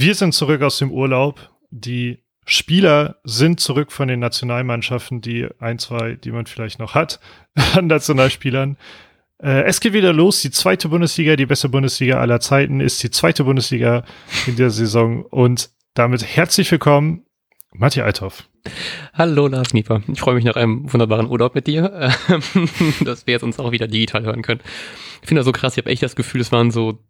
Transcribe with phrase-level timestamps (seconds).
[0.00, 1.50] Wir sind zurück aus dem Urlaub.
[1.70, 7.20] Die Spieler sind zurück von den Nationalmannschaften, die ein, zwei, die man vielleicht noch hat,
[7.74, 8.78] an Nationalspielern.
[9.42, 10.40] Äh, es geht wieder los.
[10.40, 14.04] Die zweite Bundesliga, die beste Bundesliga aller Zeiten, ist die zweite Bundesliga
[14.46, 15.22] in der Saison.
[15.22, 17.26] Und damit herzlich willkommen,
[17.74, 18.48] Matthias Althoff.
[19.12, 20.02] Hallo Lars Nieper.
[20.10, 22.10] Ich freue mich nach einem wunderbaren Urlaub mit dir,
[23.04, 24.62] dass wir jetzt uns auch wieder digital hören können.
[25.20, 25.74] Ich finde das so krass.
[25.76, 27.00] Ich habe echt das Gefühl, es waren so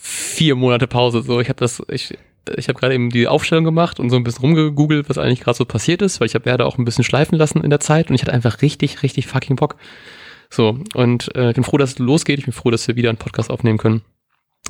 [0.00, 1.22] vier Monate Pause.
[1.22, 2.16] So, ich habe das, ich,
[2.56, 5.56] ich habe gerade eben die Aufstellung gemacht und so ein bisschen rumgegoogelt, was eigentlich gerade
[5.56, 8.08] so passiert ist, weil ich habe Werder auch ein bisschen schleifen lassen in der Zeit
[8.08, 9.76] und ich hatte einfach richtig, richtig fucking Bock.
[10.50, 12.38] So, und äh, ich bin froh, dass es losgeht.
[12.38, 14.02] Ich bin froh, dass wir wieder einen Podcast aufnehmen können.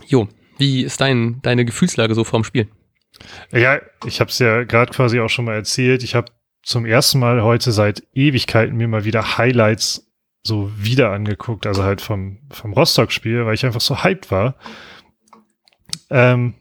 [0.07, 2.69] Jo, wie ist dein, deine Gefühlslage so vorm Spiel?
[3.53, 6.03] Ja, ich habe es ja gerade quasi auch schon mal erzählt.
[6.03, 6.31] Ich habe
[6.62, 10.09] zum ersten Mal heute seit Ewigkeiten mir mal wieder Highlights
[10.45, 14.57] so wieder angeguckt, also halt vom, vom Rostock-Spiel, weil ich einfach so hyped war
[16.12, 16.55] ähm,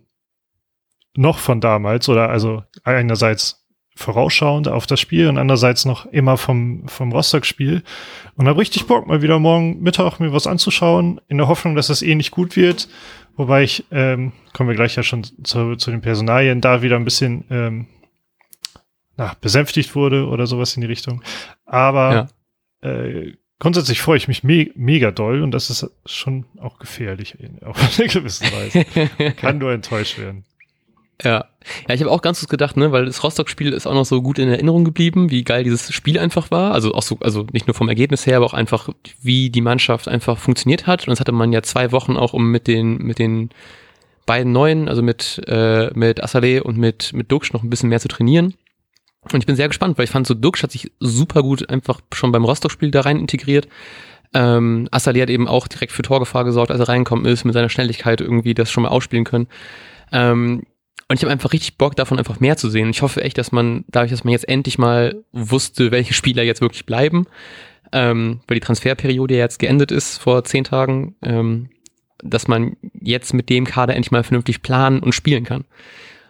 [1.16, 3.62] noch von damals oder also einerseits
[3.95, 7.84] vorausschauend auf das Spiel und andererseits noch immer vom, vom Rostock-Spiel.
[8.36, 11.90] Und habe richtig Bock, mal wieder morgen Mittag mir was anzuschauen, in der Hoffnung, dass
[11.90, 12.88] es eh nicht gut wird.
[13.36, 17.06] Wobei ich, ähm, kommen wir gleich ja schon zu, zu den Personalien, da wieder ein
[17.06, 17.88] bisschen ähm,
[19.18, 21.22] na, besänftigt wurde oder sowas in die Richtung.
[21.66, 22.30] Aber
[22.84, 22.90] ja.
[22.90, 27.78] äh, grundsätzlich freue ich mich me mega doll und das ist schon auch gefährlich auf
[28.00, 28.86] eine gewisse Weise.
[29.36, 30.44] Kann nur enttäuscht werden.
[31.23, 31.45] Ja,
[31.88, 34.23] ja, ich habe auch ganz kurz gedacht, ne, weil das Rostock-Spiel ist auch noch so
[34.23, 36.73] gut in Erinnerung geblieben, wie geil dieses Spiel einfach war.
[36.73, 38.90] Also auch so, also nicht nur vom Ergebnis her, aber auch einfach,
[39.22, 41.02] wie die Mannschaft einfach funktioniert hat.
[41.02, 43.52] Und das hatte man ja zwei Wochen auch, um mit den, mit den
[44.25, 48.00] beiden Neuen, also mit, äh, mit Assalé und mit, mit Dux noch ein bisschen mehr
[48.00, 48.56] zu trainieren.
[49.22, 52.02] Und ich bin sehr gespannt, weil ich fand, so Dux hat sich super gut einfach
[52.14, 53.67] schon beim Rostock-Spiel da rein integriert.
[54.33, 57.69] Ähm, Assali hat eben auch direkt für Torgefahr gesorgt, als er reinkommen ist, mit seiner
[57.69, 59.47] Schnelligkeit irgendwie das schon mal ausspielen können.
[60.11, 60.63] Ähm,
[61.08, 62.89] und ich habe einfach richtig Bock, davon einfach mehr zu sehen.
[62.89, 66.62] Ich hoffe echt, dass man, dadurch, dass man jetzt endlich mal wusste, welche Spieler jetzt
[66.62, 67.28] wirklich bleiben,
[67.91, 71.69] ähm, weil die Transferperiode jetzt geendet ist vor zehn Tagen, ähm,
[72.23, 75.66] dass man jetzt mit dem Kader endlich mal vernünftig planen und spielen kann.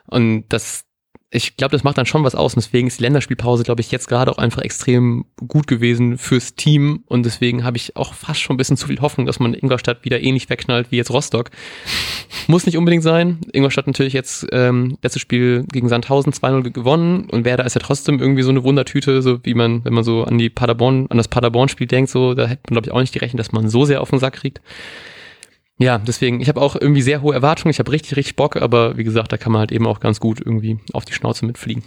[0.07, 0.85] Und das,
[1.33, 2.55] ich glaube, das macht dann schon was aus.
[2.55, 6.55] Und deswegen ist die Länderspielpause, glaube ich, jetzt gerade auch einfach extrem gut gewesen fürs
[6.55, 7.05] Team.
[7.07, 10.03] Und deswegen habe ich auch fast schon ein bisschen zu viel Hoffnung, dass man Ingolstadt
[10.03, 11.49] wieder ähnlich wegknallt wie jetzt Rostock.
[12.47, 13.39] Muss nicht unbedingt sein.
[13.53, 18.19] Ingolstadt natürlich jetzt ähm, letztes Spiel gegen Sandhausen 2-0 gewonnen und Werder ist ja trotzdem
[18.19, 21.29] irgendwie so eine Wundertüte, so wie man, wenn man so an die Paderborn, an das
[21.29, 24.01] Paderborn-Spiel denkt, so, da hätte man, glaube ich, auch nicht gerechnet, dass man so sehr
[24.01, 24.59] auf den Sack kriegt.
[25.81, 28.97] Ja, deswegen, ich habe auch irgendwie sehr hohe Erwartungen, ich habe richtig, richtig Bock, aber
[28.97, 31.83] wie gesagt, da kann man halt eben auch ganz gut irgendwie auf die Schnauze mitfliegen.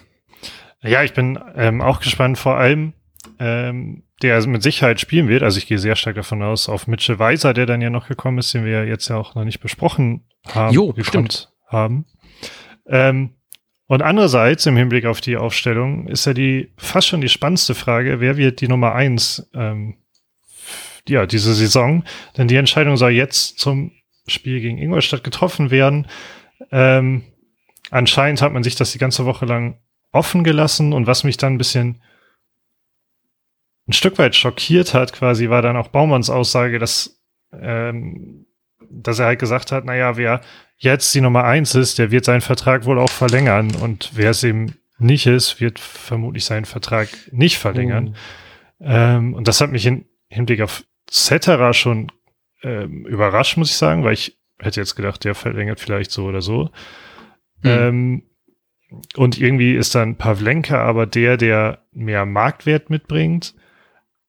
[0.83, 2.93] Ja, ich bin ähm, auch gespannt, vor allem,
[3.39, 5.43] ähm, der mit Sicherheit spielen wird.
[5.43, 8.39] Also ich gehe sehr stark davon aus, auf Mitchell Weiser, der dann ja noch gekommen
[8.39, 10.75] ist, den wir ja jetzt ja auch noch nicht besprochen haben.
[10.75, 11.53] Jo, stimmt.
[11.69, 12.05] Haben.
[12.87, 13.31] Ähm,
[13.87, 18.21] und andererseits, im Hinblick auf die Aufstellung, ist ja die fast schon die spannendste Frage,
[18.21, 19.97] wer wird die Nummer eins ähm,
[21.09, 22.05] ja, diese Saison.
[22.37, 23.93] Denn die Entscheidung soll jetzt zum
[24.27, 26.07] Spiel gegen Ingolstadt getroffen werden.
[26.71, 27.25] Ähm,
[27.91, 29.79] anscheinend hat man sich das die ganze Woche lang
[30.13, 32.01] offen gelassen und was mich dann ein bisschen
[33.87, 37.21] ein Stück weit schockiert hat, quasi, war dann auch Baumanns Aussage, dass,
[37.53, 38.47] ähm,
[38.91, 40.41] dass er halt gesagt hat, naja, wer
[40.79, 44.43] jetzt die Nummer eins ist, der wird seinen Vertrag wohl auch verlängern und wer es
[44.43, 48.05] eben nicht ist, wird vermutlich seinen Vertrag nicht verlängern.
[48.05, 48.15] Mhm.
[48.81, 52.11] Ähm, und das hat mich in Hinblick auf Cetera schon
[52.63, 56.43] ähm, überrascht, muss ich sagen, weil ich hätte jetzt gedacht, der verlängert vielleicht so oder
[56.43, 56.71] so.
[57.63, 57.71] Mhm.
[57.71, 58.23] Ähm,
[59.17, 63.55] und irgendwie ist dann Pavlenka aber der, der mehr Marktwert mitbringt.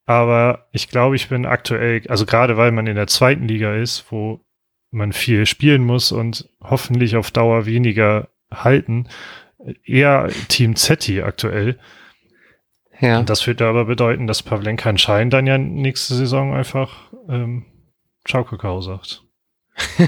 [0.05, 4.05] Aber ich glaube, ich bin aktuell, also gerade weil man in der zweiten Liga ist,
[4.11, 4.41] wo
[4.91, 9.07] man viel spielen muss und hoffentlich auf Dauer weniger halten,
[9.83, 11.79] eher Team Zetti aktuell.
[12.99, 13.19] Ja.
[13.19, 17.65] Und das würde aber bedeuten, dass Pavlenka anscheinend dann ja nächste Saison einfach ähm,
[18.27, 19.23] Ciao Kakao sagt.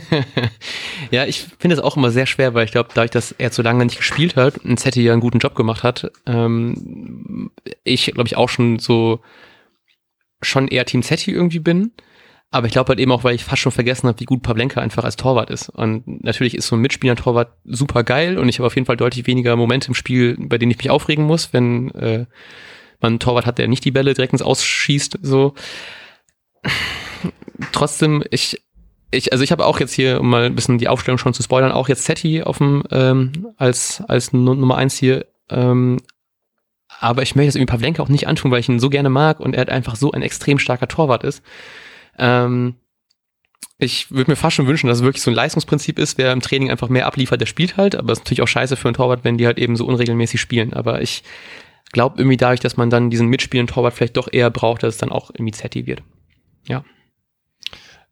[1.11, 3.61] ja, ich finde es auch immer sehr schwer, weil ich glaube, dadurch, dass er zu
[3.61, 7.51] lange nicht gespielt hat und Zetti ja einen guten Job gemacht hat, ähm,
[7.83, 9.19] ich glaube ich auch schon so
[10.41, 11.91] schon eher Team Zetti irgendwie bin.
[12.49, 14.79] Aber ich glaube halt eben auch, weil ich fast schon vergessen habe, wie gut Pavlenka
[14.79, 15.69] einfach als Torwart ist.
[15.69, 19.27] Und natürlich ist so ein Mitspieler-Torwart super geil und ich habe auf jeden Fall deutlich
[19.27, 22.25] weniger Momente im Spiel, bei denen ich mich aufregen muss, wenn äh,
[23.01, 25.55] man einen Torwart hat, der nicht die Bälle direkt ins Ausschießt, so.
[27.73, 28.61] Trotzdem, ich,
[29.11, 31.43] ich, also ich habe auch jetzt hier, um mal ein bisschen die Aufstellung schon zu
[31.43, 35.99] spoilern, auch jetzt Setti auf dem, ähm, als, als Nummer eins hier, ähm,
[36.99, 39.39] aber ich möchte es irgendwie Pavlenka auch nicht antun, weil ich ihn so gerne mag
[39.39, 41.43] und er halt einfach so ein extrem starker Torwart ist.
[42.17, 42.75] Ähm,
[43.79, 46.41] Ich würde mir fast schon wünschen, dass es wirklich so ein Leistungsprinzip ist, wer im
[46.41, 47.95] Training einfach mehr abliefert, der spielt halt.
[47.95, 50.41] Aber es ist natürlich auch scheiße für einen Torwart, wenn die halt eben so unregelmäßig
[50.41, 50.73] spielen.
[50.73, 51.23] Aber ich
[51.91, 54.99] glaube irgendwie dadurch, dass man dann diesen mitspielenden Torwart vielleicht doch eher braucht, dass es
[54.99, 56.01] dann auch irgendwie Zetti wird.
[56.67, 56.83] Ja.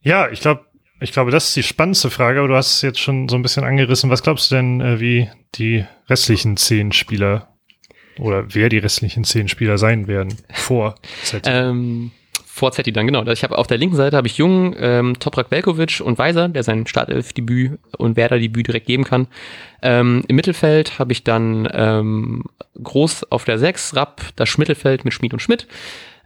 [0.01, 0.65] Ja, ich glaube,
[0.99, 3.41] ich glaube, das ist die spannendste Frage, aber du hast es jetzt schon so ein
[3.41, 4.11] bisschen angerissen.
[4.11, 7.57] Was glaubst du denn, äh, wie die restlichen zehn Spieler
[8.19, 11.49] oder wer die restlichen zehn Spieler sein werden vor Zetti?
[11.51, 12.11] Ähm,
[12.55, 13.27] vor Zetti dann, genau.
[13.27, 16.63] Ich habe auf der linken Seite habe ich Jung, ähm, Toprak Velkovic und Weiser, der
[16.63, 19.27] sein Startelf-Debüt und Werder-Debüt direkt geben kann.
[19.81, 22.45] Ähm, Im Mittelfeld habe ich dann ähm,
[22.81, 25.67] Groß auf der 6, Rapp, das Mittelfeld mit Schmid und Schmidt.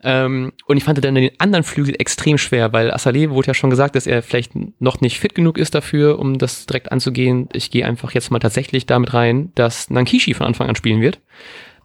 [0.04, 3.72] Ähm, und ich fand dann den anderen Flügel extrem schwer, weil Assalé wurde ja schon
[3.72, 7.50] gesagt, dass er vielleicht noch nicht fit genug ist dafür, um das direkt anzugehen.
[7.54, 11.20] Ich gehe einfach jetzt mal tatsächlich damit rein, dass Nankishi von Anfang an spielen wird,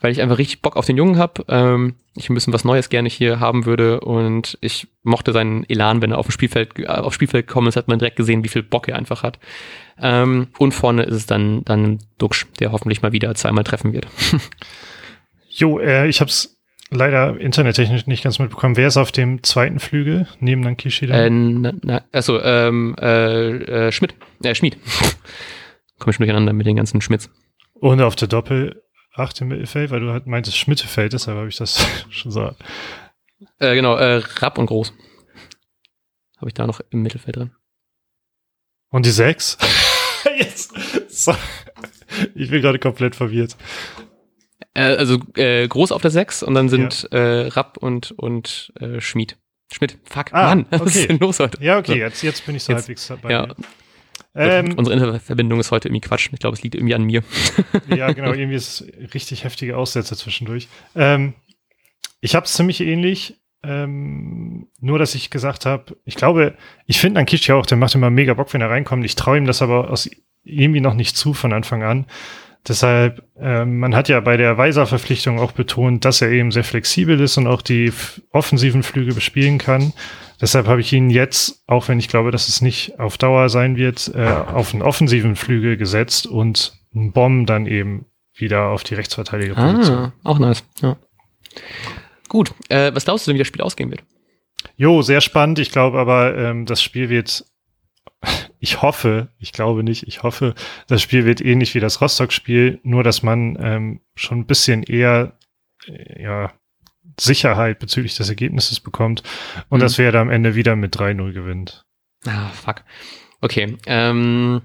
[0.04, 1.46] weil ich einfach richtig Bock auf den Jungen habe.
[1.48, 6.02] Ähm, ich ein bisschen was Neues gerne hier haben würde und ich mochte seinen Elan,
[6.02, 8.50] wenn er auf dem Spielfeld, äh, aufs Spielfeld gekommen ist, hat man direkt gesehen, wie
[8.50, 9.38] viel Bock er einfach hat.
[9.98, 14.06] Ähm, und vorne ist es dann, dann Duxch, der hoffentlich mal wieder zweimal treffen wird.
[15.48, 16.60] jo, äh, ich hab's
[16.90, 18.76] leider internettechnisch nicht ganz mitbekommen.
[18.76, 21.14] Wer ist auf dem zweiten Flügel neben dann Kishida?
[21.14, 24.76] Äh, na, na, achso, ähm, äh, äh, Schmidt, äh, Schmied.
[25.98, 27.30] Komme ich durcheinander mit den ganzen Schmidts.
[27.72, 28.83] Und auf der Doppel
[29.14, 32.55] 8 im Mittelfeld, weil du halt meintest Schmittefeld, deshalb habe ich das schon so.
[33.58, 34.93] Äh, genau, äh, Rapp und Groß.
[36.38, 37.52] Habe ich da noch im Mittelfeld drin.
[38.90, 39.58] Und die 6?
[40.38, 40.72] Jetzt.
[41.08, 41.34] So.
[42.34, 43.56] Ich bin gerade komplett verwirrt.
[44.75, 47.19] Äh, also äh, groß auf der 6 und dann sind ja.
[47.19, 49.37] äh, Rapp und, und äh, Schmied.
[49.72, 51.00] Schmidt, fuck, ah, Mann, was okay.
[51.00, 51.62] ist denn los heute?
[51.62, 51.99] Ja, okay, so.
[51.99, 53.31] jetzt, jetzt bin ich so jetzt, halbwegs dabei.
[53.31, 53.55] Ja.
[54.34, 56.28] Ähm, Unsere Internetverbindung ist heute irgendwie Quatsch.
[56.32, 57.22] Ich glaube, es liegt irgendwie an mir.
[57.94, 58.84] ja, genau, irgendwie ist
[59.14, 60.69] richtig heftige Aussätze zwischendurch.
[60.96, 61.34] Ähm,
[62.20, 66.54] ich habe es ziemlich ähnlich, ähm, nur dass ich gesagt habe, ich glaube,
[66.86, 69.04] ich finde ja auch, der macht immer mega Bock, wenn er reinkommt.
[69.04, 70.10] Ich traue ihm das aber aus
[70.42, 72.06] irgendwie noch nicht zu von Anfang an.
[72.66, 77.20] Deshalb, äh, man hat ja bei der Weiser-Verpflichtung auch betont, dass er eben sehr flexibel
[77.20, 77.92] ist und auch die
[78.30, 79.92] offensiven Flüge bespielen kann.
[80.40, 83.76] Deshalb habe ich ihn jetzt, auch wenn ich glaube, dass es nicht auf Dauer sein
[83.76, 88.94] wird, äh, auf einen offensiven Flügel gesetzt und einen Bomb dann eben wieder auf die
[88.94, 89.96] Rechtsverteidigerposition.
[89.96, 90.64] Ah, auch nice.
[90.81, 90.96] Ja.
[92.28, 94.02] Gut, äh, was glaubst du denn, wie das Spiel ausgehen wird?
[94.76, 95.58] Jo, sehr spannend.
[95.60, 97.44] Ich glaube aber, ähm, das Spiel wird
[98.58, 100.54] ich hoffe, ich glaube nicht, ich hoffe,
[100.87, 105.37] das Spiel wird ähnlich wie das Rostock-Spiel, nur dass man ähm, schon ein bisschen eher
[105.87, 106.52] äh, ja,
[107.18, 109.22] Sicherheit bezüglich des Ergebnisses bekommt
[109.68, 109.82] und mhm.
[109.82, 111.84] dass Werder am Ende wieder mit 3-0 gewinnt.
[112.26, 112.82] Ah, fuck.
[113.40, 113.76] Okay.
[113.86, 114.62] Ähm,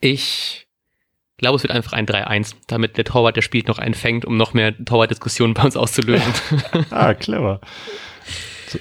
[0.00, 0.66] ich
[1.36, 4.36] glaube, es wird einfach ein 3-1, damit der Torwart, der spielt, noch einen fängt, um
[4.36, 6.32] noch mehr Torwart-Diskussionen bei uns auszulösen.
[6.90, 7.60] ah, clever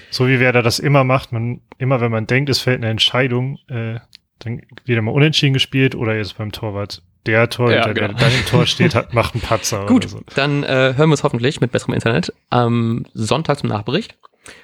[0.09, 2.89] so wie wer da das immer macht, man, immer wenn man denkt, es fällt eine
[2.89, 3.99] Entscheidung, äh,
[4.39, 7.01] dann wird immer unentschieden gespielt oder jetzt beim Torwart.
[7.25, 8.07] Der Torhüter, ja, genau.
[8.07, 9.85] der dann im Tor steht, hat, macht einen Patzer.
[9.85, 10.21] Gut, so.
[10.35, 14.17] dann äh, hören wir uns hoffentlich mit besserem Internet am Sonntag zum Nachbericht.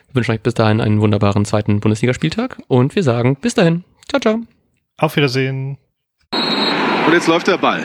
[0.07, 3.83] Wir wünschen euch bis dahin einen wunderbaren zweiten Bundesligaspieltag und wir sagen bis dahin.
[4.09, 4.39] Ciao, ciao.
[4.97, 5.77] Auf Wiedersehen.
[6.31, 7.83] Und jetzt läuft der Ball.